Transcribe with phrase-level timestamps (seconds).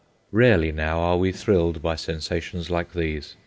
[0.31, 3.35] Rarely now are we thrilled by sensations like these.